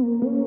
[0.00, 0.43] Mm-hmm.